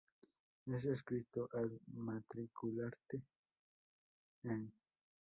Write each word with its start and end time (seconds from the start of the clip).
Es 0.65 0.81
descrito 0.81 1.47
al 1.53 1.79
matricularse 1.93 3.21
en 4.45 4.51
St. 4.65 4.73